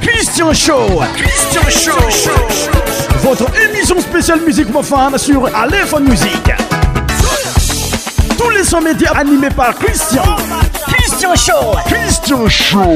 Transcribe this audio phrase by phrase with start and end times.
[0.00, 0.86] Christian Show.
[1.16, 1.70] Christian
[2.08, 2.30] Show.
[3.20, 6.50] Votre émission spéciale musique profane sur Aléphone Music.
[8.38, 10.24] Tous les 100 médias animés par Christian.
[10.88, 11.76] Christian Show.
[11.86, 12.94] Christian Show.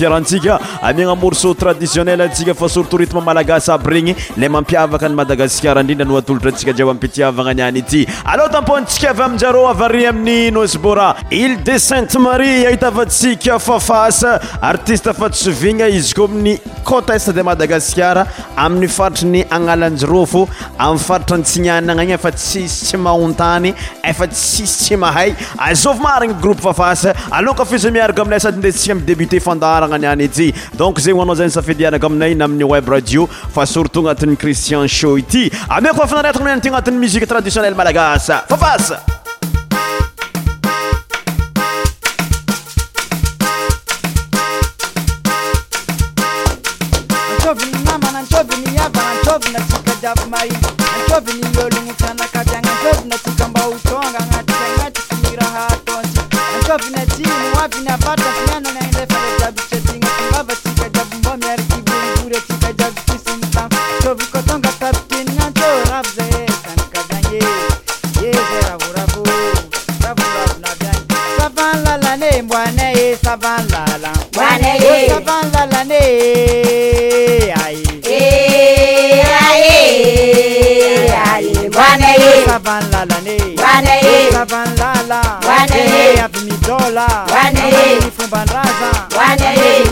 [0.10, 7.54] a 0a aaoseu traditionnelsfa sortritme malagasy ay regny la mampiavaka ny madagaskar drindranoatoltra antsikai mpitiavana
[7.60, 8.00] nyay ity
[8.34, 9.28] aôtapontsia aa
[9.88, 11.08] ai amin'y nosbora
[11.42, 14.20] ile de sainte marie ait atsika fafas
[14.72, 16.56] artiste fatsoina izy ko min'ny
[16.98, 18.18] ots di madagasar
[18.66, 20.44] amin'ny faritra ny analanjy rofô
[20.88, 23.72] amiy faritra n tsinaanaigny efa tsisy sy mahontny
[24.12, 25.32] efa tsisysy ahay
[25.70, 25.86] az
[26.16, 27.04] arinagroupe afas
[27.38, 33.66] aiaak amasadyeébtédayay donc zay oanao zay ny safidy anako amina in amin'ny web radio fa
[33.66, 39.16] surtout agnatin'ny christian show ity amiekofafanaretnty agnati'ny musique traditionnell malagas fafasaooa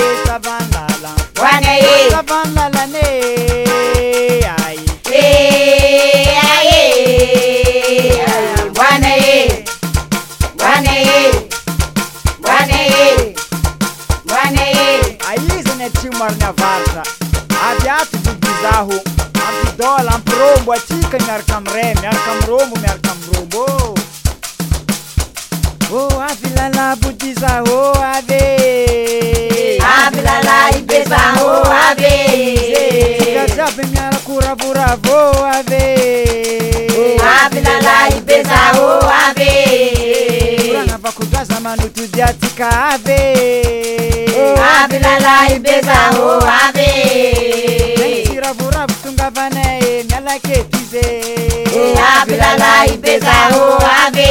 [16.28, 17.02] avalta
[17.66, 18.94] ayato gizaho
[19.46, 23.21] adola amprombo atika miarkamre miarkamrombo mara
[26.92, 27.78] abutisa ho
[28.14, 28.44] ave
[29.96, 31.48] abilala ibesa ho
[31.86, 32.16] ave
[33.36, 35.18] gajabe miala kuravura vo
[35.56, 35.86] ave
[37.34, 38.84] abilala ibesa ho
[39.24, 39.52] ave
[40.70, 43.20] urana vakudwaza manutudyatika ave
[44.76, 46.26] abilala ibesa ho
[46.58, 46.90] ave
[52.94, 53.64] ibeza ho
[54.04, 54.30] ave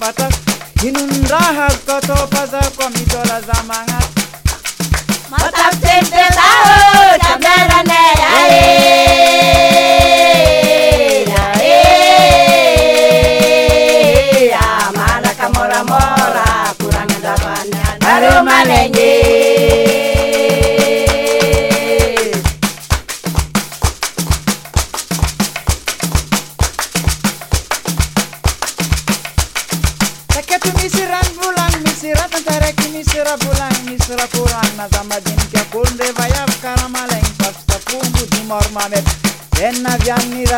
[0.00, 0.28] nilipata,
[0.82, 3.89] inunraha kutoka kwa mitola za manga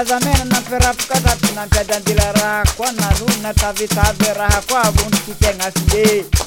[0.04, 6.41] zamana nampiarapokasa nampiadra andela raha koa nanonona tavytavy raha koa vonotitagna file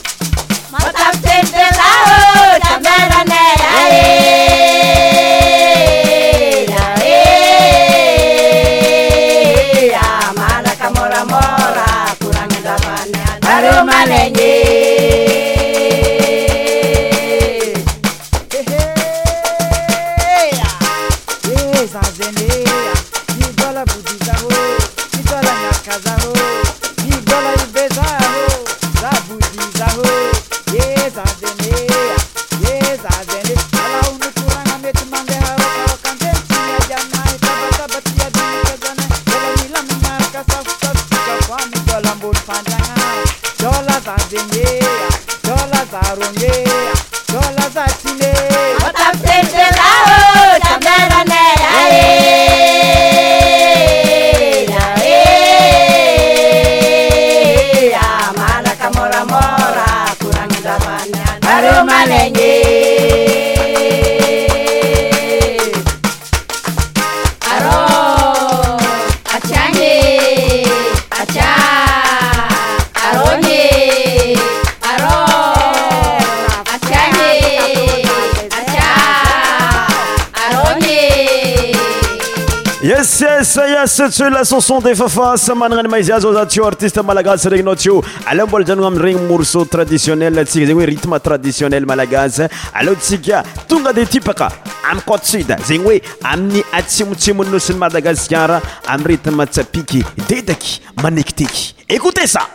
[84.08, 88.46] e lachanson de fafanse manana ny maizyaz za tyo artiste malagas regny nao tyo aleo
[88.48, 92.44] mbola janono amiregny morseau traditionnel atsika zegny oe rythme traditionnel malagasy
[92.74, 94.50] alo tsika tonga de tipaka
[94.92, 102.46] ami cotsida zegny hoe amin'ny atsimotsimonosiny madagaskar amy rytme tsapiky detaky manekitiky écoute ça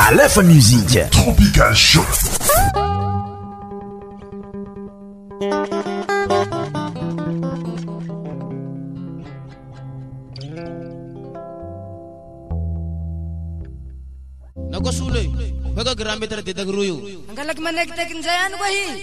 [0.00, 1.74] aa musike opicalh
[14.84, 15.22] Boko sule,
[15.72, 17.24] boko gerambe tere dedag ruyu.
[17.32, 19.00] Angkalak manek tekin jayan wahi.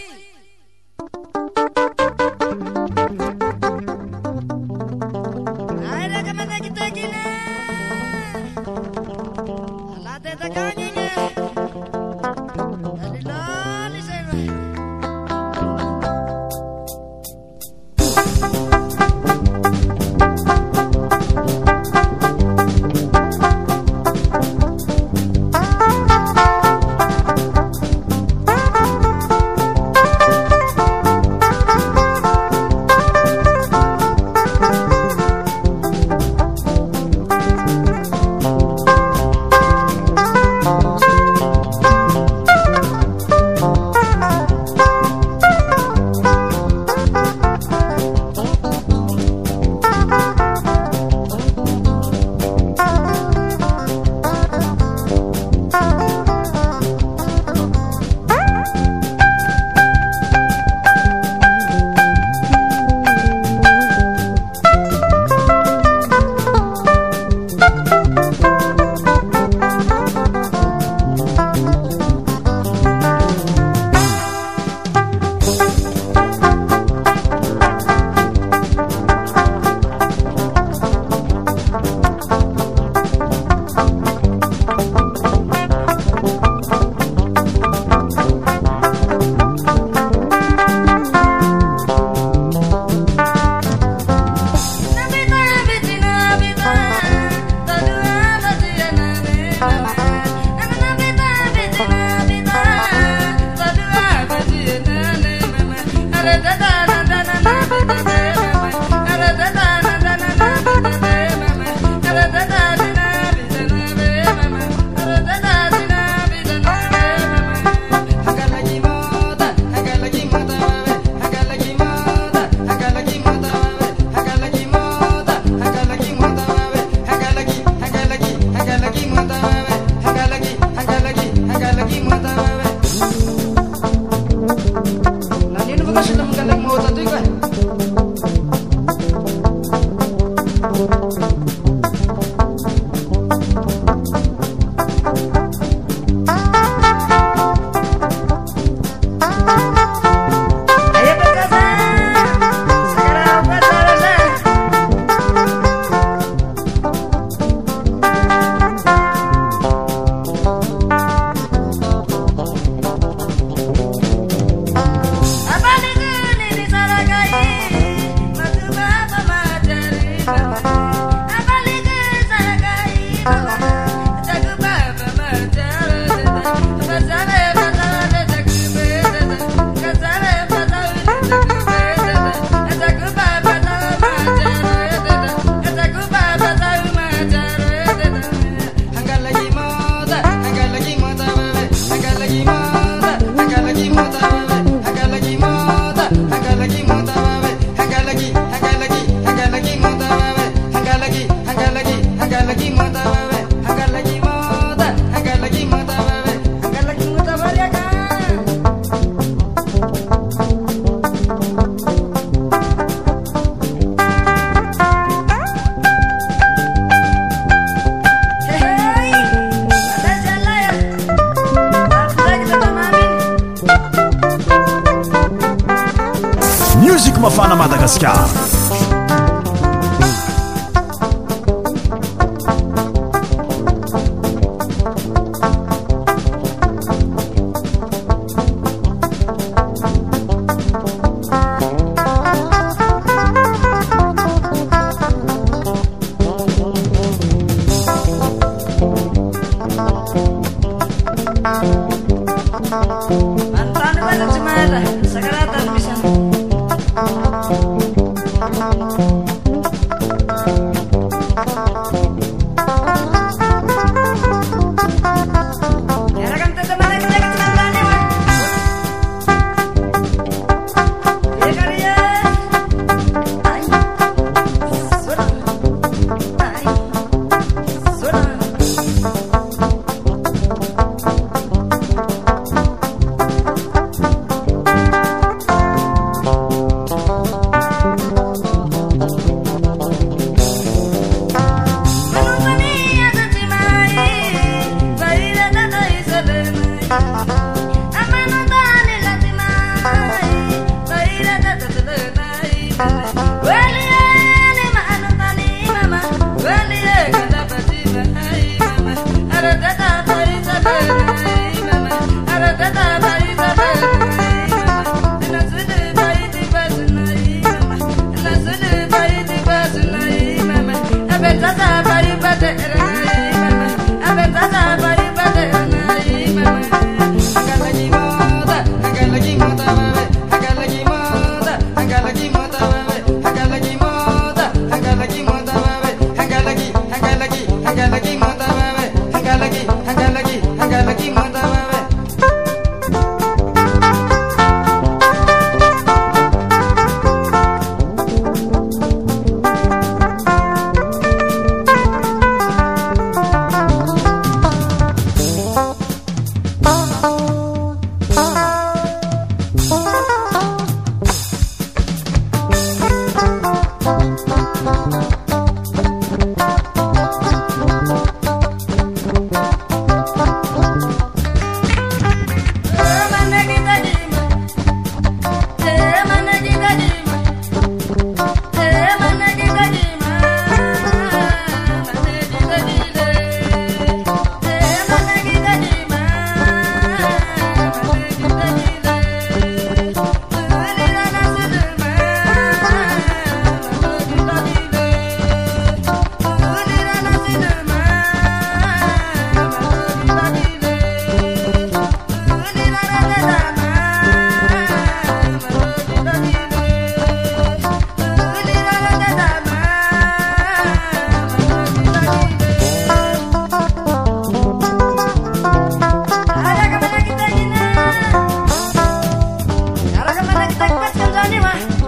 [420.61, 421.80] 快快点抓你嘛！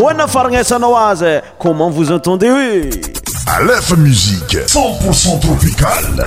[0.00, 2.48] oana farnesanaoize comment vous entendez
[3.46, 6.26] a lf musique 10purct tropicale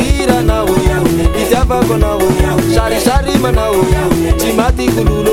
[0.00, 0.68] ihiranao
[1.42, 2.20] itiabako anao
[2.74, 3.74] sarysary manao
[4.38, 5.32] tsy matytylolo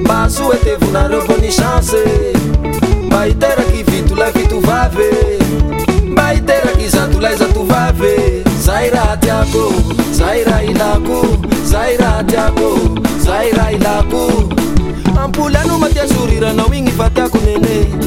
[0.04, 1.84] mbaso etaeboian
[3.06, 4.98] mba iteraky fitolaivav
[6.12, 8.02] mba iteraky zatolazvav
[8.66, 9.72] zay raha tiako
[10.12, 11.26] zay raha ilako
[11.72, 12.70] zay raha tiako
[13.26, 14.32] zay raha ilako
[15.24, 18.07] ampoly ano matia soryranao igny fatiakonn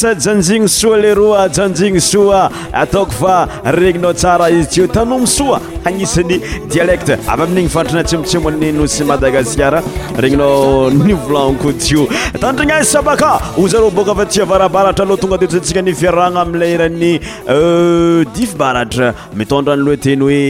[0.00, 2.40] janjiny soa lero janjigny soa
[2.82, 3.34] ataoko fa
[3.76, 6.38] regninao tsara izy ty o tanomo soa agnisany
[6.72, 9.82] dialecta avy amin'igny fanatrana tsemotsemoani no sy madagasikara
[10.24, 12.06] regninao nyvolanko jio
[12.40, 17.12] tandrignesa baka o zarô boka fa tsya varabaratra aloha tonga tetntsika nifiarana amila iran'ny
[17.56, 20.42] euh, difibaratra mitondrany loa teny hoe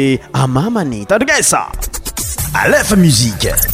[0.44, 1.60] amamany tandrignesa
[2.62, 3.69] alefa mzik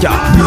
[0.00, 0.46] Alaska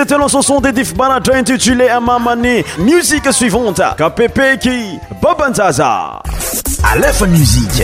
[0.00, 2.62] C'était le son de Diff Banato intitulé Amamani.
[2.78, 5.82] Musique suivante, KPP qui Allez
[7.04, 7.82] Aleph Musique.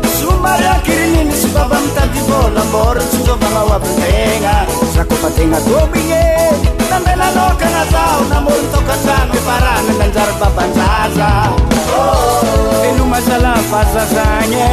[0.44, 4.54] maryaki rininy sy baba amitadyvo lambôr tsy njovagnao abynhagna
[4.94, 6.22] zakofa tegna dom igne
[6.90, 11.28] tambelalaokanazao namorontoka atamie faranananjary babanjaza
[12.88, 14.68] eloma oh, zala bazazagne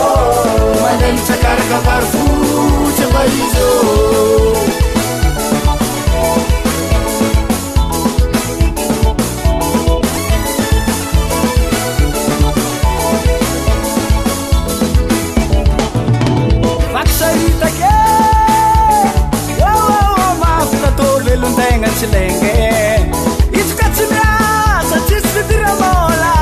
[22.05, 23.11] en
[23.53, 26.35] iskasibasa ci si tiravola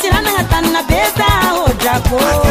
[0.00, 2.42] tsyrahnana tanabetaôk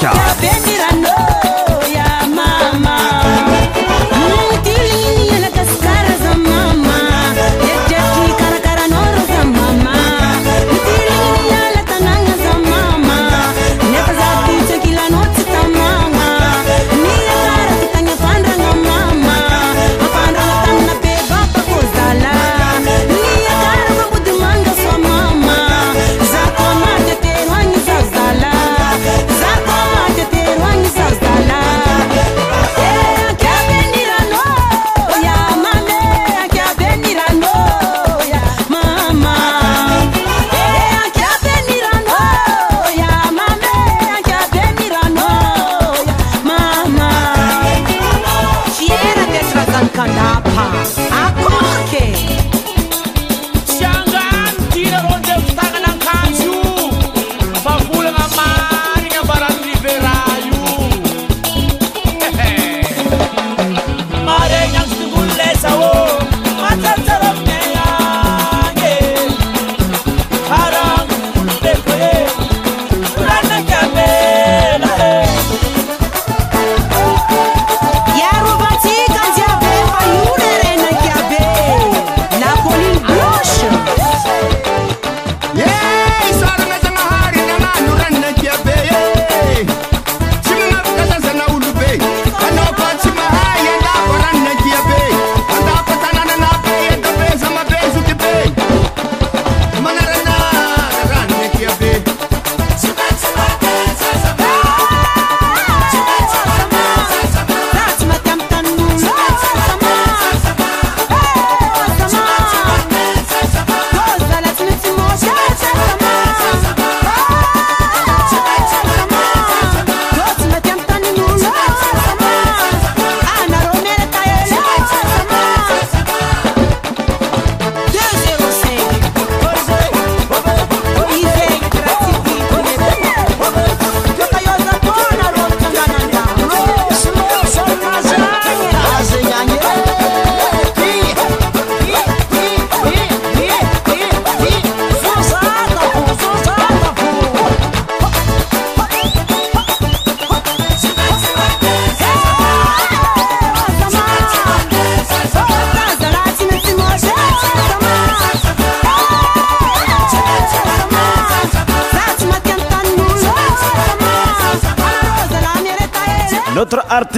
[0.00, 0.73] Pascal.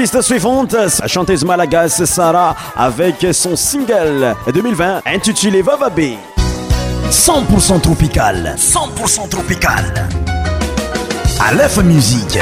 [0.06, 5.90] liste suivante, la chanteuse malagasse Sarah avec son single 2020 intitulé Vava
[7.10, 8.54] 100% tropical.
[8.56, 10.08] 100% tropical.
[11.44, 12.38] Aleph Musique.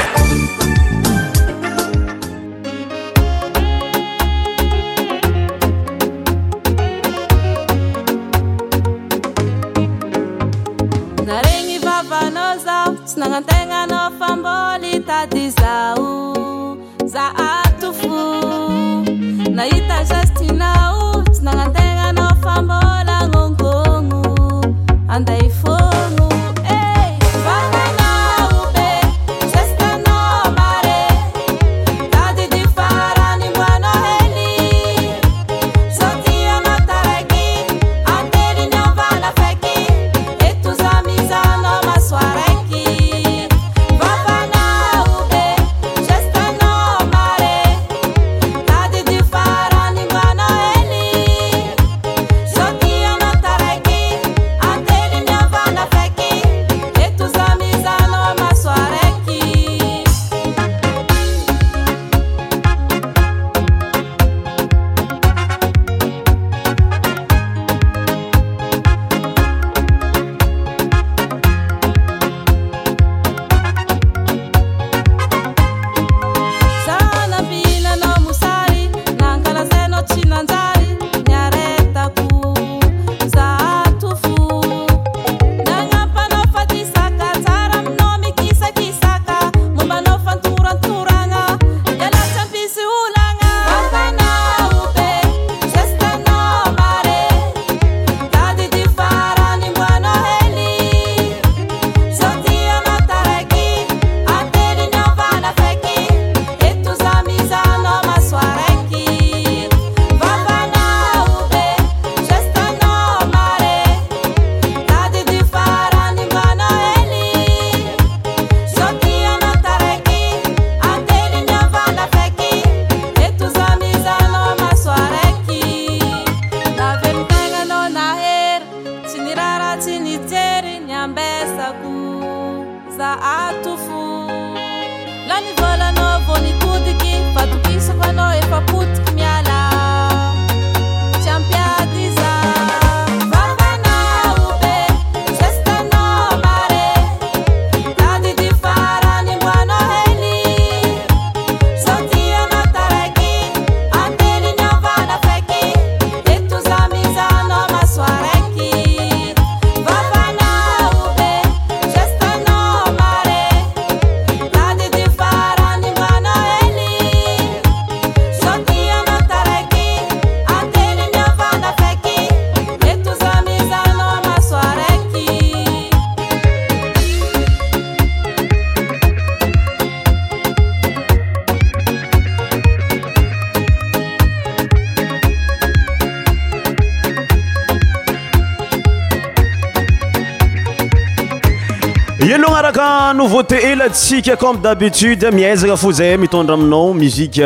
[193.53, 197.37] elatsika comme d'abitude mizaka fo zay mitondra aminao musik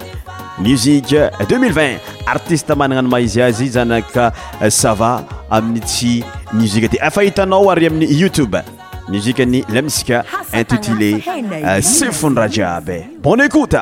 [0.60, 6.24] musi 2020arianana amhzy azy zanakasava euh, amiy tsy
[6.54, 8.64] muzik ty fahitanao ary amin'yyoutube
[9.10, 11.22] Nijikani Lemska, intitulé
[11.64, 13.04] euh, Sifun Rajabe.
[13.22, 13.76] Bonne écoute!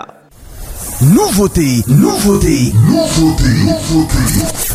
[1.01, 4.74] Nouveauté, nouveauté, nouveauté, nouveauté.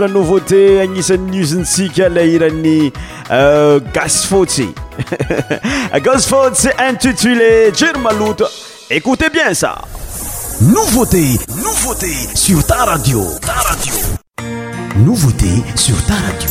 [0.00, 2.92] la nouveauté à izintsika ilay iran'ny
[3.92, 4.28] Gas
[6.04, 7.98] gasfotsy intitulé jery
[8.90, 9.78] écoutez bien ça
[10.60, 11.24] nouveauté
[11.64, 13.94] nouveauté sur ta radio ta radio
[14.98, 16.50] nouveauté sur ta radio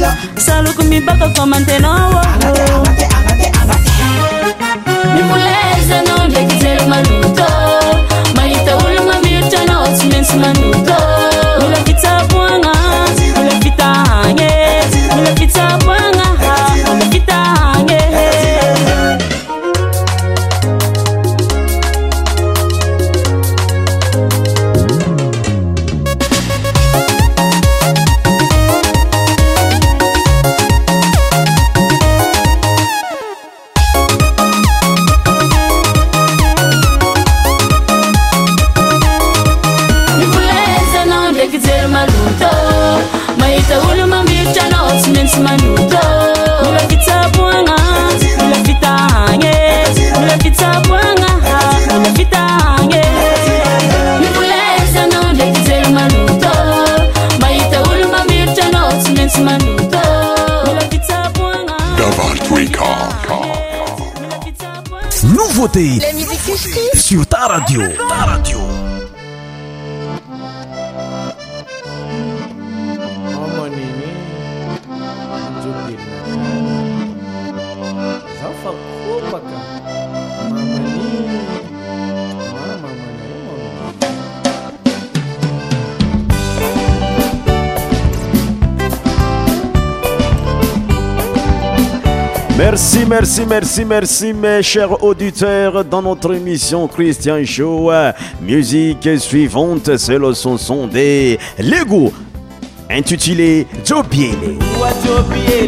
[0.00, 2.14] losaloko mibaka komantenaô
[93.24, 97.90] merci, merci, merci mes chers auditeurs dans notre émission Christian Show.
[98.42, 102.12] Musique suivante, c'est le son des Lego
[102.90, 104.58] intitulé Jobiele.
[105.04, 105.62] Jobiele.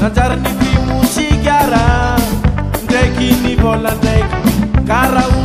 [0.00, 1.84] najarniprimusigara
[2.84, 4.36] ndekini bolandeka
[4.88, 5.37] karau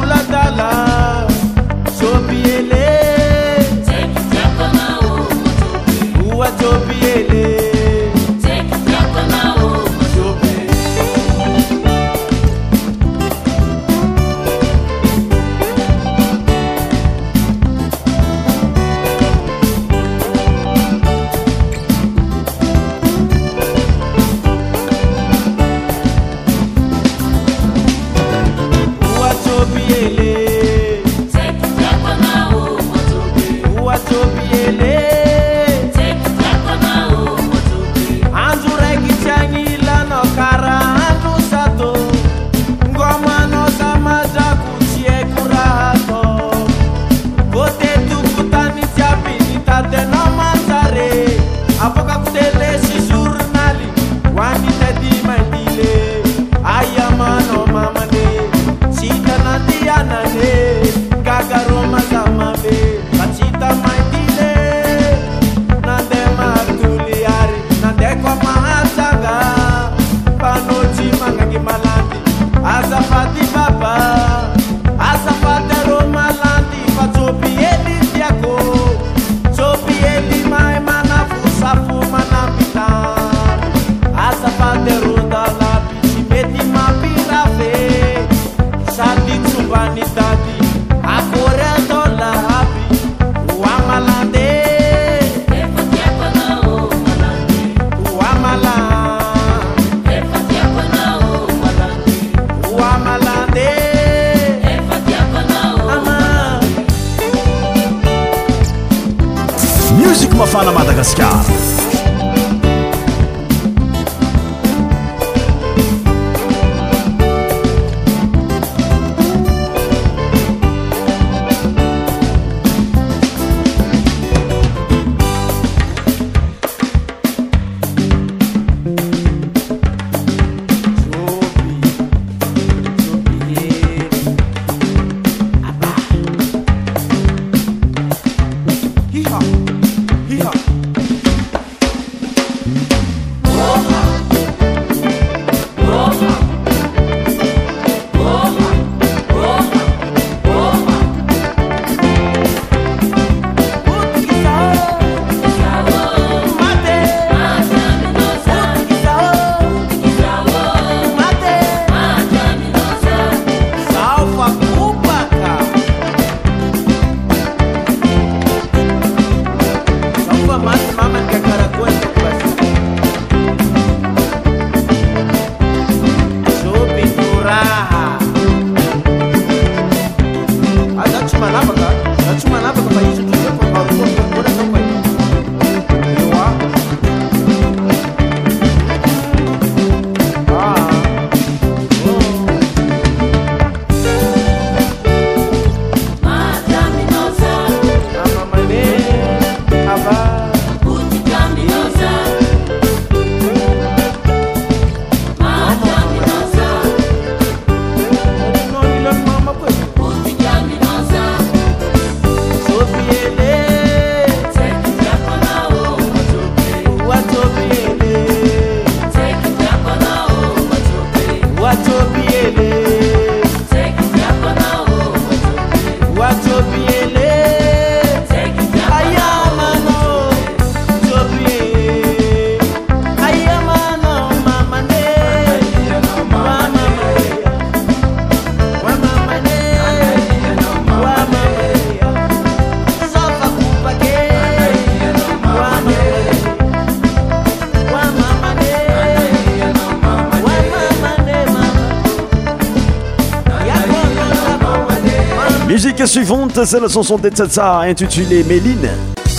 [256.13, 258.91] sivante c'est la chanson desesa intitulé méline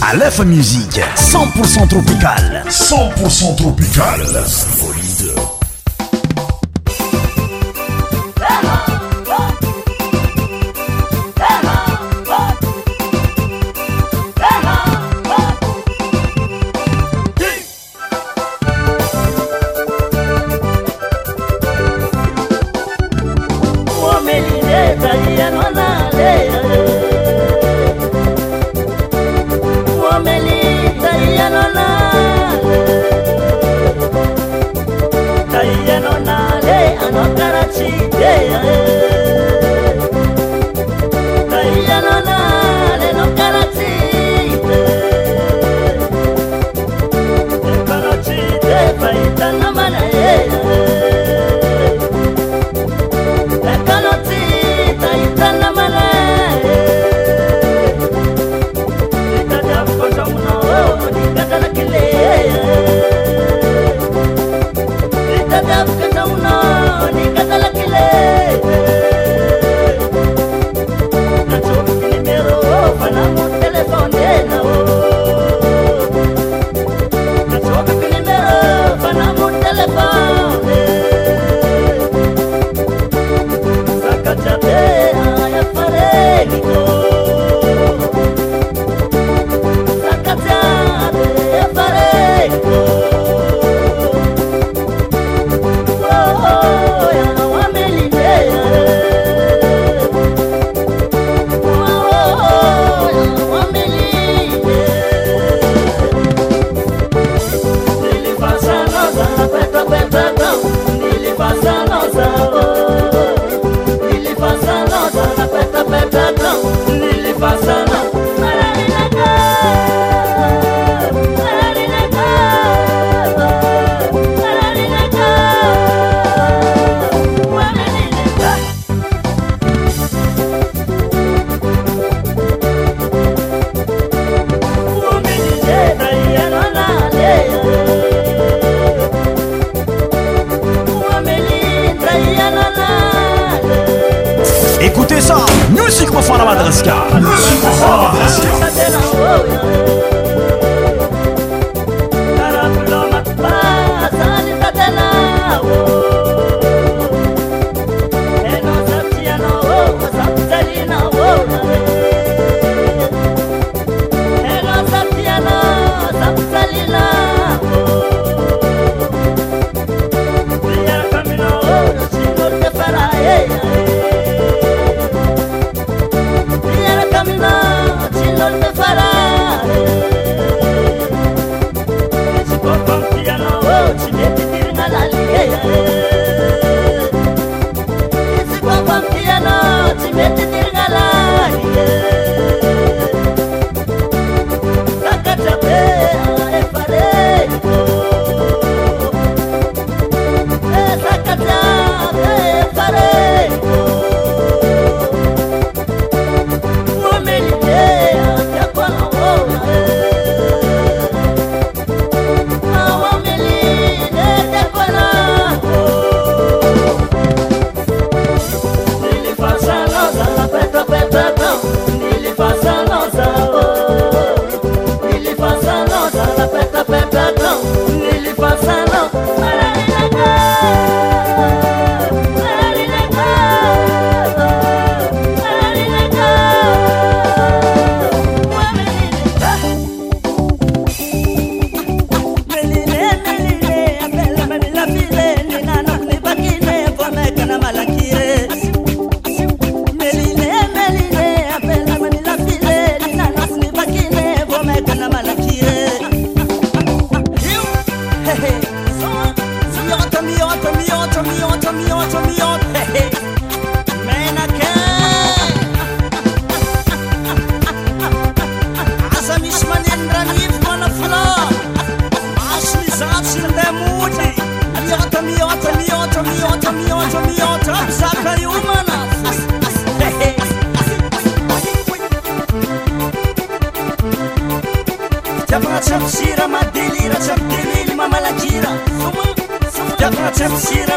[0.02, 4.26] à lf musique 1ent pourcent tropicale 10pourct tropicale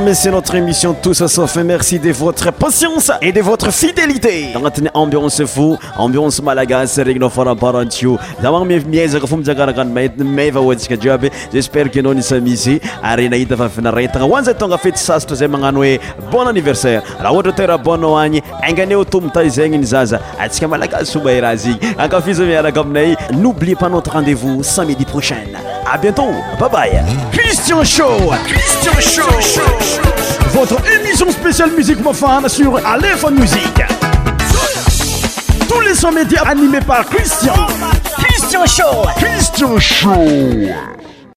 [0.03, 5.43] mes notre émission tosa sofi merci de votre patience et de votre fidélité agnatin'ny ambionce
[5.47, 12.01] fo ambionce malagasy regnynao faraparantio za mano miezaka fo mizakarakay mavaotsika de aby jespère k
[12.03, 15.99] anao isamisy arenaita favinarentana oanzay tonga fetysasatra zay magnano hoe
[16.31, 21.57] bon anniversaire raha ohatra tera boao agny anganeotomo tazegny nzaza atsika malagasy omba y raha
[21.57, 25.57] zgny akafizamiaraka aminay noblie pa notre rendez-vous samedi prochaine
[25.93, 26.33] À bientôt.
[26.61, 27.03] Bye bye.
[27.33, 28.31] Christian Show.
[28.47, 29.63] Christian Show.
[30.55, 33.83] Votre émission spéciale musique mofane sur Aléphone Musique.
[35.69, 37.55] Tous les 100 médias animés par Christian.
[38.19, 39.09] Christian Show.
[39.19, 41.00] Christian Show.